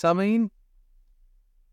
سامعین 0.02 0.46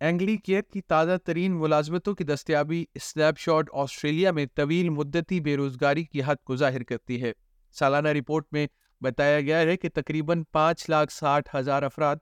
اینگلی 0.02 0.38
کیئر 0.38 0.62
کی 0.62 0.82
تازہ 0.82 1.18
ترین 1.26 1.52
ملازمتوں 1.52 2.16
کی 2.16 2.24
دستیابی 2.24 2.86
اسنیپ 2.94 3.38
شاٹ 3.38 3.70
آسٹریلیا 3.74 4.32
میں 4.32 4.46
طویل 4.56 4.90
مدتی 4.90 5.40
بے 5.40 5.56
روزگاری 5.58 6.04
کی 6.04 6.22
حد 6.26 6.36
کو 6.44 6.56
ظاہر 6.56 6.84
کرتی 6.84 7.22
ہے 7.24 7.32
سالانہ 7.76 8.10
رپورٹ 8.10 8.46
میں 8.52 8.68
بتایا 9.02 9.40
گیا 9.40 9.60
ہے 9.60 9.78
کہ 9.78 9.90
تقریباً 9.94 10.44
پانچ 10.52 10.90
لاکھ 10.90 11.14
ساٹھ 11.14 11.56
ہزار 11.56 11.84
افراد 11.84 12.16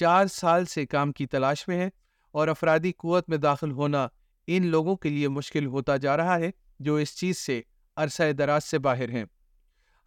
چار 0.00 0.26
سال 0.26 0.64
سے 0.64 0.86
کام 0.86 1.12
کی 1.12 1.26
تلاش 1.26 1.68
میں 1.68 1.76
ہیں 1.76 1.90
اور 2.34 2.48
افرادی 2.48 2.92
قوت 2.92 3.28
میں 3.28 3.38
داخل 3.38 3.70
ہونا 3.70 4.08
ان 4.46 4.66
لوگوں 4.66 4.96
کے 4.96 5.08
لیے 5.08 5.28
مشکل 5.28 5.66
ہوتا 5.66 5.96
جا 5.96 6.16
رہا 6.16 6.38
ہے 6.38 6.50
جو 6.78 6.94
اس 6.94 7.16
چیز 7.16 7.38
سے 7.38 7.60
عرصہ 7.96 8.32
دراز 8.32 8.64
سے 8.64 8.78
باہر 8.78 9.08
ہیں 9.08 9.24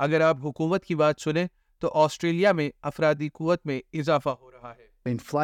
اگر 0.00 0.21
آپ 0.21 0.37
حکومت 0.37 0.85
کی 0.85 0.95
بات 0.95 1.21
سنیں 1.21 1.45
تو 1.81 1.91
آسٹریلیا 1.93 2.51
میں 2.51 2.69
افرادی 2.81 3.29
قوت 3.33 3.65
میں 3.65 3.81
اضافہ 3.93 4.29
ہو 4.29 4.51
رہا 4.51 4.75
ہے 4.77 4.92
اعداد 5.05 5.41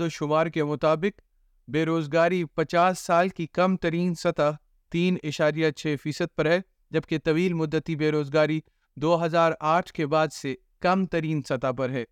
و 0.00 0.08
شمار 0.08 0.46
کے 0.46 0.64
مطابق 0.64 1.20
بے 1.68 1.84
روزگاری 1.84 2.44
پچاس 2.44 2.98
سال 2.98 3.28
کی 3.28 3.46
کم 3.46 3.76
ترین 3.76 4.14
سطح 4.14 4.50
تین 4.92 5.16
اشاریہ 5.22 5.70
چھ 5.70 5.94
فیصد 6.02 6.36
پر 6.36 6.46
ہے 6.46 6.60
جبکہ 6.90 7.18
طویل 7.18 7.52
مدتی 7.52 7.96
بے 7.96 8.10
روزگاری 8.12 8.60
دو 8.96 9.24
ہزار 9.24 9.52
آٹھ 9.60 9.92
کے 9.92 10.06
بعد 10.06 10.32
سے 10.32 10.54
کم 10.80 11.06
ترین 11.06 11.42
سطح 11.42 11.70
پر 11.78 11.90
ہے 11.90 12.04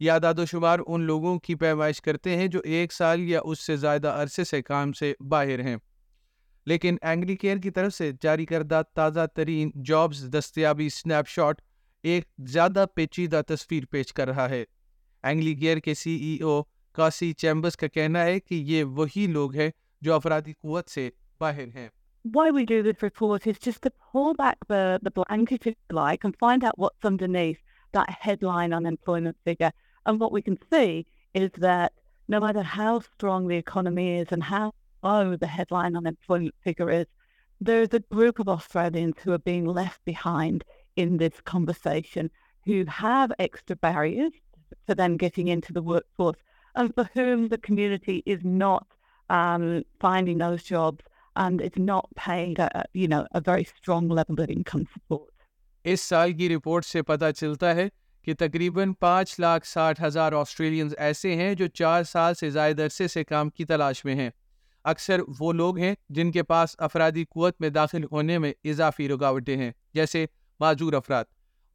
یہ 0.00 0.12
اعداد 0.12 0.38
و 0.38 0.46
شمار 0.46 0.78
ان 0.86 1.00
لوگوں 1.00 1.38
کی 1.38 1.54
پیمائش 1.54 2.00
کرتے 2.00 2.36
ہیں 2.36 2.46
جو 2.46 2.60
ایک 2.64 2.92
سال 2.92 3.20
یا 3.20 3.40
اس 3.44 3.66
سے 3.66 3.76
زیادہ 3.76 4.08
عرصے 4.08 4.44
سے 4.44 4.62
کام 4.62 4.92
سے 4.92 5.12
باہر 5.20 5.60
ہیں 5.60 5.76
لیکن 6.66 6.96
اینگلی 7.02 7.36
کیئر 7.36 7.56
کی 7.56 7.70
طرف 7.70 7.94
سے 7.94 8.10
جاری 8.22 8.46
کردہ 8.46 8.82
تازہ 8.94 9.26
ترین 9.34 9.70
جابز 9.84 10.24
دستیابی 10.38 10.86
اسنیپ 10.86 11.28
شاٹ 11.28 11.60
ایک 12.04 12.24
زیادہ 12.46 12.84
پیچیدہ 12.94 13.40
تصویر 13.48 13.84
پیش 13.90 14.12
کر 14.12 14.28
رہا 14.28 14.48
ہے 14.48 14.64
اینگلی 15.24 15.54
کیئر 15.54 15.78
کے 15.78 15.94
سی 15.94 16.16
ای 16.16 16.36
او 16.42 16.62
کاسی 16.94 17.32
چیمبرز 17.32 17.76
کا 17.76 17.86
کہنا 17.86 18.24
ہے 18.24 18.40
کہ 18.40 18.54
یہ 18.54 18.84
وہی 18.84 19.26
لوگ 19.26 19.54
ہیں 19.54 19.70
جو 20.02 20.14
افرادی 20.14 20.52
قوت 20.52 20.90
سے 20.90 21.10
باہر 21.40 21.68
ہیں 21.68 21.88
why 22.32 22.50
we 22.50 22.64
do 22.64 22.82
this 22.82 23.02
report 23.02 23.46
is 23.46 23.58
just 23.58 23.82
to 23.82 23.92
pull 24.12 24.34
back 24.34 24.58
the, 24.68 24.98
the 25.02 25.10
blanket, 25.10 25.66
if 25.66 25.76
you 25.88 25.96
like, 25.96 26.24
and 26.24 26.36
find 26.36 26.64
out 26.64 26.78
what's 26.78 27.04
underneath 27.04 27.58
that 27.92 28.10
headline 28.10 28.72
unemployment 28.72 29.36
figure. 29.44 29.72
And 30.06 30.20
what 30.20 30.32
we 30.32 30.42
can 30.42 30.58
see 30.70 31.06
is 31.34 31.50
that 31.58 31.92
no 32.28 32.40
matter 32.40 32.62
how 32.62 33.00
strong 33.00 33.46
the 33.46 33.56
economy 33.56 34.18
is 34.18 34.28
and 34.30 34.42
how 34.42 34.72
low 35.02 35.36
the 35.36 35.46
headline 35.46 35.96
unemployment 35.96 36.54
figure 36.62 36.90
is, 36.90 37.06
there 37.60 37.82
is 37.82 37.92
a 37.92 38.00
group 38.00 38.38
of 38.38 38.48
Australians 38.48 39.16
who 39.22 39.32
are 39.32 39.38
being 39.38 39.64
left 39.64 40.04
behind 40.04 40.64
in 40.96 41.16
this 41.16 41.40
conversation 41.44 42.30
who 42.64 42.84
have 42.86 43.32
extra 43.38 43.76
barriers 43.76 44.32
for 44.86 44.94
them 44.94 45.16
getting 45.16 45.48
into 45.48 45.72
the 45.72 45.82
workforce 45.82 46.36
and 46.74 46.94
for 46.94 47.08
whom 47.14 47.48
the 47.48 47.58
community 47.58 48.22
is 48.26 48.44
not 48.44 48.86
um, 49.30 49.82
finding 50.00 50.38
those 50.38 50.62
jobs 50.62 51.04
and 51.38 51.60
is 51.60 51.76
not 51.78 52.08
paid, 52.16 52.58
a, 52.58 52.68
a 52.74 52.84
you 52.94 53.08
know, 53.08 53.26
very 53.42 53.64
strong 53.66 54.08
level 54.10 54.40
of 54.40 54.50
income 54.50 54.86
support. 54.86 55.32
اس 55.84 56.00
سال 56.00 56.32
کی 56.32 56.48
report 56.48 56.84
سے 56.84 57.02
پتہ 57.02 57.30
چلتا 57.36 57.74
ہے 57.74 57.88
کہ 58.26 58.34
تقریباً 58.34 58.92
پانچ 58.92 59.38
لاکھ 59.40 59.66
ساٹھ 59.66 60.02
ہزار 60.02 60.32
آسٹریلینز 60.32 60.94
ایسے 60.98 61.34
ہیں 61.36 61.54
جو 61.54 61.66
چار 61.66 62.02
سال 62.04 62.34
سے 62.34 62.50
زائد 62.50 62.80
عرصے 62.80 63.08
سے 63.08 63.24
کام 63.24 63.50
کی 63.50 63.64
تلاش 63.64 64.04
میں 64.04 64.14
ہیں 64.14 64.30
اکثر 64.84 65.20
وہ 65.40 65.52
لوگ 65.52 65.78
ہیں 65.78 65.94
جن 66.08 66.32
کے 66.32 66.42
پاس 66.42 66.74
افرادی 66.78 67.24
قوت 67.24 67.60
میں 67.60 67.70
داخل 67.70 68.04
ہونے 68.04 68.38
میں 68.38 68.52
اضافی 68.64 69.08
رکاوٹیں 69.08 69.56
ہیں 69.56 69.70
جیسے 69.94 70.24
معذور 70.60 70.92
افراد 70.92 71.24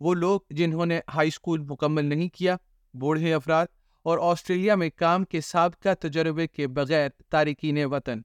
وہ 0.02 0.14
لوگ 0.14 0.40
جنہوں 0.50 0.86
نے 0.86 1.00
ہائی 1.14 1.28
اسکول 1.28 1.62
مکمل 1.62 2.06
نہیں 2.06 2.30
کیا 2.34 2.56
بوڑھے 2.94 3.34
افراد 3.34 3.68
اور 4.06 4.18
آسٹریلیا 4.22 4.76
میں 4.76 4.90
کام 4.96 5.24
کے 5.24 5.42
سابقہ 5.42 5.94
تجربے 6.00 6.48
کے 6.48 6.68
بغیر 6.68 7.10
تارکین 7.30 7.84
وطن 7.86 8.22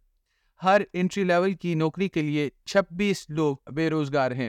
ہر 0.63 0.83
انٹری 0.93 1.25
لیول 1.25 1.55
کی 1.55 1.75
نوکری 1.75 2.09
کے 2.09 2.23
لیے 2.23 2.49
چھبیس 2.65 3.25
لوگ 3.31 3.57
بے 3.73 3.89
روزگار 3.91 4.31
ہیں 4.31 4.49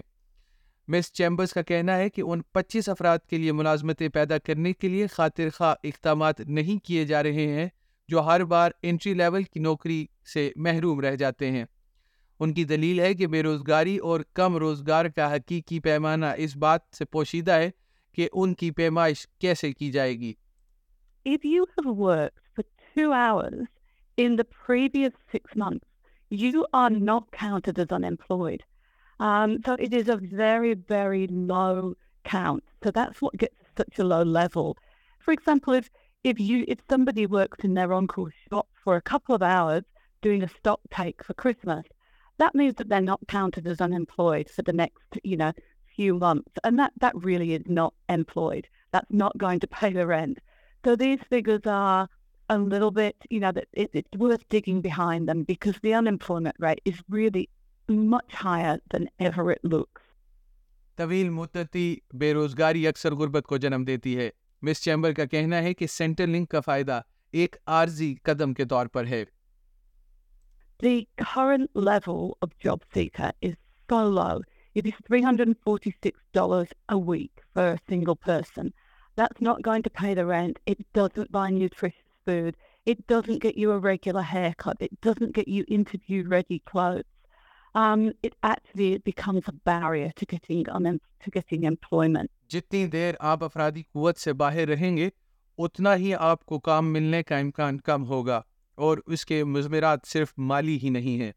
مس 0.88 1.12
چیمبرز 1.14 1.52
کا 1.54 1.62
کہنا 1.62 1.98
ہے 1.98 2.10
کہ 2.10 2.22
ان 2.22 2.42
پچیس 2.52 2.90
افراد 2.90 3.20
کے 3.30 3.38
لیے 3.38 3.52
ملازمتیں 3.52 4.08
پیدا 4.10 4.38
کرنے 4.38 4.74
کے 4.74 4.88
لیے 4.88 5.08
خاطر 5.08 5.50
خواہ 5.54 5.76
اقدامات 5.84 6.40
نہیں 6.40 6.86
کیے 6.86 7.06
جا 7.06 7.24
رہے 7.24 7.48
ہیں 7.48 7.68
جو 8.10 8.22
ہر 8.22 8.44
بار 8.44 8.72
انٹری 8.82 9.14
لیول 9.14 9.44
کی 9.44 9.60
نوکری 9.60 10.06
سے 10.34 10.50
محروم 10.56 11.02
رہ 11.02 11.16
جاتے 11.16 11.52
ہیں 11.52 11.66
ان 12.40 12.54
کی 12.54 12.64
دلیل 12.64 13.00
ہے 13.00 13.14
کہ 13.14 13.28
بے 13.28 13.44
روزگاری 13.44 13.98
اور 13.98 14.22
کم 14.34 14.56
روزگار 14.58 15.06
کا 15.06 15.34
حقیقی 15.36 15.80
پیمانہ 15.80 16.26
اس 16.38 16.56
بات 16.58 16.82
سے 16.94 17.06
پوشیدہ 17.06 17.52
ہے 17.52 17.70
کہ 18.18 18.28
ان 18.34 18.54
کی 18.54 18.72
پیمائش 18.72 19.28
کیسے 19.40 19.72
کی 19.74 19.92
جائے 19.92 20.16
گی 20.20 20.34
If 21.26 21.46
you 21.46 21.66
have 21.70 21.90
worked 21.98 22.40
for 22.56 22.64
two 22.96 23.12
hours 23.14 23.68
in 24.18 24.38
the 24.38 24.46
previous 24.60 25.14
six 25.32 25.58
months 25.58 25.89
you 26.32 26.64
are 26.74 26.90
not 26.92 27.36
ہوں 27.42 27.60
to 27.60 27.72
this 27.72 27.92
unemployed 27.94 28.62
so 29.66 29.74
it 29.74 29.94
is 29.94 30.10
very 30.32 30.74
very 30.90 31.28
long 31.28 31.94
town 32.26 32.60
to 32.82 32.90
double 32.90 34.48
for 34.54 34.72
example 35.28 35.80
working 38.86 39.44
hours 39.44 39.84
doing 40.24 40.42
the 40.42 40.44
stock 40.44 40.80
take 40.90 41.24
for 41.28 41.36
Christmas 41.38 41.86
that 42.40 42.56
means 42.56 42.76
to 42.76 42.84
دوٹ 42.84 43.82
in 43.82 43.94
employed 43.94 44.70
next 44.74 45.20
not 45.26 47.04
daily 47.04 47.58
not 47.70 47.94
employed 48.08 48.68
that 48.94 49.12
not 49.12 49.42
going 49.42 49.60
to 49.60 49.68
pay 49.82 50.04
went 50.06 50.40
to 50.84 50.96
they 50.96 51.16
گز 51.48 51.68
a 52.50 52.58
little 52.58 52.92
bit, 52.92 53.16
you 53.30 53.40
know, 53.40 53.52
that 53.52 53.68
it, 53.74 53.90
it's 53.94 54.18
worth 54.18 54.48
digging 54.50 54.82
behind 54.82 55.30
them 55.30 55.44
because 55.44 55.76
the 55.82 55.94
unemployment 55.94 56.56
rate 56.60 56.82
is 56.84 57.02
really 57.08 57.50
much 57.88 58.34
higher 58.34 58.80
than 58.92 59.10
ever 59.20 59.52
it 59.52 59.64
looks. 59.64 60.02
طویل 60.98 61.30
مدتی 61.30 61.96
بے 62.20 62.34
روزگاری 62.34 62.88
اکثر 62.88 63.14
غربت 63.16 63.46
کو 63.48 63.58
جنم 63.58 63.84
دیتی 63.88 64.18
ہے 64.18 64.30
مس 64.62 64.82
چیمبر 64.84 65.14
کا 65.14 65.26
کہنا 65.32 65.62
ہے 65.64 65.74
کہ 65.74 65.88
سینٹر 65.88 66.28
لنک 66.28 66.50
کا 66.52 66.60
فائدہ 66.66 67.00
ایک 67.32 67.56
عارضی 67.76 68.14
قدم 68.24 68.54
کے 68.54 68.66
طور 68.74 68.86
پر 68.94 69.06
ہے 69.08 69.24
The 70.80 71.08
current 71.22 71.70
level 71.86 72.38
of 72.42 72.52
job 72.66 72.84
seeker 72.94 73.32
is 73.48 73.56
so 73.90 73.98
low. 74.18 74.42
It 74.76 74.86
is 74.86 75.00
$346 75.10 76.72
a 76.90 76.98
week 76.98 77.42
for 77.54 77.66
a 77.72 77.80
single 77.90 78.16
person. 78.28 78.72
That's 79.18 79.42
not 79.42 79.62
going 79.62 79.84
to 79.88 79.90
pay 80.02 80.14
the 80.14 80.26
rent. 80.26 80.60
It 80.66 80.86
doesn't 80.94 81.34
buy 81.34 81.50
nutrition. 81.50 82.09
food. 82.30 82.58
It 82.86 83.06
doesn't 83.14 83.40
get 83.46 83.58
you 83.58 83.72
a 83.72 83.80
regular 83.86 84.26
haircut. 84.34 84.78
It 84.88 85.00
doesn't 85.08 85.34
get 85.40 85.48
you 85.48 85.66
interview 85.68 86.28
ready 86.36 86.60
clothes. 86.72 87.10
Um, 87.76 88.12
it 88.24 88.36
actually 88.42 88.98
becomes 88.98 89.48
a 89.48 89.56
barrier 89.72 90.12
to 90.16 90.26
getting 90.26 90.66
um, 90.70 91.00
to 91.24 91.32
getting 91.40 91.64
employment. 91.64 92.30
جتنی 92.52 92.86
دیر 92.94 93.16
آپ 93.32 93.44
افرادی 93.44 93.82
قوت 93.94 94.18
سے 94.18 94.34
باہر 94.34 94.68
رہیں 94.68 94.96
گے 94.98 95.10
اتنا 95.58 95.96
ہی 95.96 96.14
آپ 96.14 96.46
کو 96.46 96.60
کام 96.68 96.92
ملنے 96.94 97.22
کا 97.24 97.38
امکان 97.38 97.78
کم 97.90 98.06
ہوگا 98.08 98.42
اور 98.86 98.98
اس 99.06 99.26
کے 99.26 99.44
مضمرات 99.44 100.08
صرف 100.08 100.34
مالی 100.52 100.78
ہی 100.84 100.90
نہیں 100.90 101.22
ہیں 101.22 101.32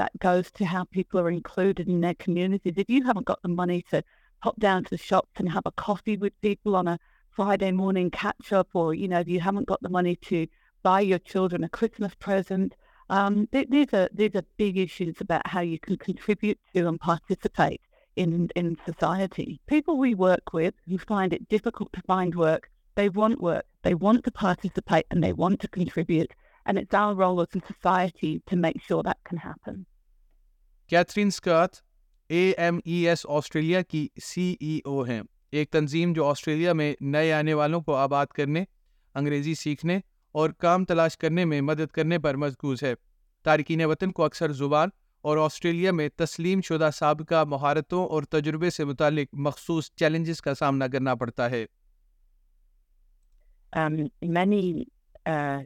That 0.00 0.14
goes 0.24 0.50
to 0.58 0.66
how 0.72 0.82
people 0.96 1.20
are 1.20 1.30
included 1.30 1.88
in 1.94 2.04
their 2.04 2.18
communities. 2.24 2.78
If 2.82 2.92
you 2.92 3.00
haven't 3.08 3.26
got 3.30 3.42
the 3.46 3.50
money 3.56 3.80
to 3.90 3.98
pop 4.44 4.60
down 4.64 4.84
to 4.84 4.90
the 4.94 5.00
shops 5.08 5.42
and 5.42 5.52
have 5.56 5.66
a 5.70 5.72
coffee 5.82 6.16
with 6.22 6.38
people 6.46 6.76
on 6.80 6.88
a 6.92 6.94
Friday 7.34 7.72
morning 7.72 8.10
catch 8.10 8.52
up 8.52 8.68
or, 8.74 8.94
you 8.94 9.08
know, 9.08 9.20
if 9.20 9.28
you 9.28 9.40
haven't 9.40 9.66
got 9.66 9.82
the 9.82 9.88
money 9.88 10.16
to 10.16 10.46
buy 10.82 11.00
your 11.00 11.18
children 11.18 11.64
a 11.64 11.68
Christmas 11.68 12.14
present. 12.14 12.74
Um, 13.08 13.48
these, 13.52 13.92
are, 13.92 14.08
these 14.12 14.34
are 14.34 14.42
big 14.56 14.78
issues 14.78 15.20
about 15.20 15.46
how 15.46 15.60
you 15.60 15.78
can 15.78 15.96
contribute 15.96 16.58
to 16.74 16.88
and 16.88 16.98
participate 16.98 17.80
in, 18.16 18.48
in 18.56 18.76
society. 18.84 19.60
People 19.66 19.98
we 19.98 20.14
work 20.14 20.52
with 20.52 20.74
who 20.88 20.98
find 20.98 21.32
it 21.32 21.48
difficult 21.48 21.92
to 21.92 22.02
find 22.02 22.34
work, 22.34 22.70
they 22.94 23.08
want 23.08 23.40
work, 23.40 23.64
they 23.82 23.94
want 23.94 24.24
to 24.24 24.30
participate 24.30 25.06
and 25.10 25.22
they 25.22 25.32
want 25.32 25.60
to 25.60 25.68
contribute. 25.68 26.32
And 26.66 26.78
it's 26.78 26.94
our 26.94 27.14
role 27.14 27.40
as 27.40 27.48
a 27.54 27.72
society 27.72 28.42
to 28.46 28.56
make 28.56 28.80
sure 28.82 29.02
that 29.02 29.18
can 29.24 29.38
happen. 29.38 29.86
Catherine 30.88 31.30
Scott, 31.30 31.82
AMES 32.30 33.24
Australia, 33.24 33.84
CEO. 33.84 35.26
ایک 35.52 35.70
تنظیم 35.70 36.12
جو 36.12 36.26
Australia 36.26 36.72
میں 36.72 36.94
نئے 37.00 37.32
آنے 37.32 37.54
والوں 37.54 37.80
کو 37.80 37.94
آباد 37.94 38.26
کرنے 38.26 38.64
انگریزی 39.14 39.54
سیکھنے 39.54 40.00
اور 40.32 40.50
کام 40.50 40.84
تلاش 40.84 41.16
کرنے 41.18 41.44
میں 41.44 41.60
مدد 41.60 41.86
کرنے 41.86 42.18
پر 42.18 42.36
مضبوط 42.36 42.82
ہے 42.82 42.94
تارکین 43.44 43.84
وطن 43.84 44.12
کو 44.12 44.24
اکثر 44.24 44.52
زبان 44.52 44.88
اور 45.22 45.38
آسٹریلیا 45.38 45.92
میں 45.92 46.08
تسلیم 46.16 46.60
شدہ 46.60 46.90
سابقہ 46.94 47.44
مہارتوں 47.44 48.06
اور 48.06 48.22
تجربے 48.22 48.70
سے 48.70 48.84
متعلق 48.84 49.26
مخصوص 49.32 49.90
چیلنجز 49.94 50.42
کا 50.42 50.54
سامنا 50.54 50.86
کرنا 50.86 51.14
پڑتا 51.14 51.50
ہے 51.50 51.64
um, 53.72 54.10
many 54.22 54.86
uh, 55.26 55.60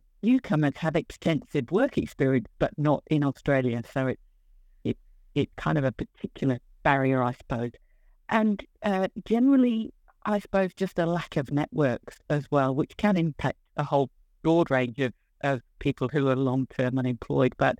and 8.28 8.64
uh, 8.82 9.08
generally, 9.24 9.92
I 10.24 10.38
suppose, 10.38 10.72
just 10.74 10.98
a 10.98 11.06
lack 11.06 11.36
of 11.36 11.50
networks 11.50 12.18
as 12.30 12.46
well, 12.50 12.74
which 12.74 12.96
can 12.96 13.16
impact 13.16 13.58
a 13.76 13.84
whole 13.84 14.10
broad 14.42 14.70
range 14.70 14.98
of, 14.98 15.12
of 15.42 15.60
people 15.78 16.08
who 16.08 16.28
are 16.28 16.36
long-term 16.36 16.98
unemployed, 16.98 17.54
but 17.58 17.78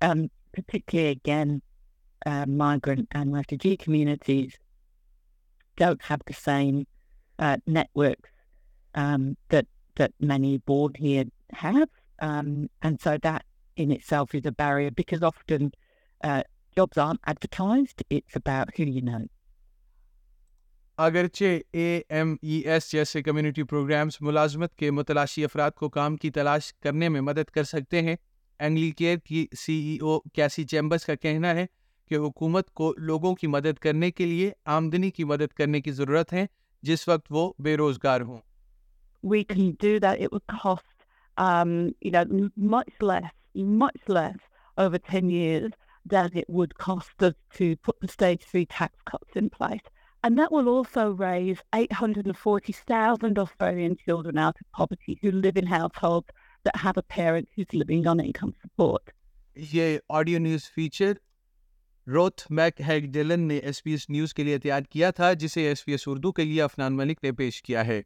um, 0.00 0.30
particularly, 0.52 1.10
again, 1.10 1.62
uh, 2.26 2.46
migrant 2.46 3.08
and 3.12 3.32
refugee 3.32 3.76
communities 3.76 4.56
don't 5.76 6.02
have 6.02 6.20
the 6.26 6.32
same 6.32 6.86
uh, 7.38 7.56
networks 7.66 8.30
um, 8.94 9.36
that 9.48 9.66
that 9.96 10.12
many 10.20 10.58
born 10.58 10.92
here 10.96 11.24
have. 11.52 11.88
Um, 12.20 12.68
and 12.82 13.00
so 13.00 13.18
that 13.22 13.44
in 13.76 13.92
itself 13.92 14.34
is 14.34 14.46
a 14.46 14.52
barrier 14.52 14.90
because 14.90 15.22
often 15.22 15.72
uh, 16.22 16.42
jobs 16.74 16.98
aren't 16.98 17.20
advertised. 17.26 18.02
It's 18.10 18.34
about 18.34 18.70
who 18.76 18.84
you 18.84 19.02
know. 19.02 19.26
اگرچہ 20.98 21.58
A 21.72 22.00
M 22.08 22.34
E 22.42 22.58
S 22.64 22.90
جیسے 22.92 23.22
community 23.22 23.62
programmes 23.62 24.16
ملازمت 24.20 24.74
کے 24.76 24.90
متلاشی 24.90 25.44
افراد 25.44 25.70
کو 25.76 25.88
کام 25.88 26.16
کی 26.16 26.30
تلاش 26.30 26.72
کرنے 26.74 27.08
میں 27.08 27.20
مدد 27.20 27.50
کر 27.50 27.64
سکتے 27.64 28.02
ہیں 28.02 28.14
اینگلی 28.60 28.90
کیئر 28.90 29.16
کی 29.18 29.46
سی 29.58 29.74
ای 29.74 29.96
او 29.98 30.18
کیسی 30.34 30.64
چیمبرز 30.64 31.04
کا 31.04 31.14
کہنا 31.14 31.54
ہے 31.54 31.66
کہ 32.10 32.16
حکومت 32.16 32.70
کو 32.70 32.92
لوگوں 32.98 33.34
کی 33.34 33.46
مدد 33.46 33.78
کرنے 33.78 34.10
کے 34.10 34.26
لیے 34.26 34.50
آمدنی 34.66 35.10
کی 35.10 35.24
مدد 35.24 35.52
کرنے 35.52 35.80
کی 35.80 35.92
ضرورت 35.92 36.32
ہے 36.32 36.46
جس 36.82 37.08
وقت 37.08 37.26
وہ 37.30 37.52
بے 37.58 37.76
روزگار 37.76 38.20
ہوں 38.20 38.38
over 44.76 44.98
10 44.98 45.28
years 45.30 45.72
than 46.06 46.30
It 46.34 46.48
would 46.48 46.72
cost, 46.76 47.22
us 47.22 47.34
to 47.54 47.76
put 47.78 48.00
the 48.00 48.08
stage 48.08 48.42
three 48.42 48.66
tax 48.66 48.94
cuts 49.04 49.36
in 49.36 49.50
place. 49.50 49.86
And 50.24 50.38
that 50.38 50.50
will 50.50 50.68
also 50.70 51.10
raise 51.10 51.58
840,000 51.74 53.38
Australian 53.38 53.96
children 53.96 54.38
out 54.38 54.56
of 54.58 54.70
poverty 54.72 55.18
who 55.20 55.30
live 55.30 55.58
in 55.58 55.66
households 55.66 56.28
that 56.64 56.76
have 56.76 56.96
a 56.96 57.02
parent 57.02 57.50
who's 57.54 57.74
living 57.74 58.06
on 58.06 58.20
income 58.20 58.54
support. 58.62 59.12
یہ 59.56 59.98
audio 60.08 60.38
news 60.38 60.70
feature 60.74 61.12
Ruth 62.06 62.40
Mac 62.50 62.80
Haig 62.86 63.10
Dylan 63.12 63.40
نے 63.48 63.56
S 63.56 63.82
B 63.84 63.90
S 63.90 64.08
news 64.10 64.34
کے 64.34 64.44
لیے 64.44 64.58
تیار 64.58 64.82
کیا 64.90 65.10
تھا 65.10 65.32
جسے 65.42 65.66
S 65.68 65.84
B 65.84 65.92
S 65.92 66.08
Urdu 66.08 66.32
کے 66.32 66.44
لیے 66.44 66.62
افنان 66.62 66.96
ملک 66.96 67.22
نے 67.24 67.32
پیش 67.32 67.62
کیا 67.62 67.86
ہے 67.86 68.00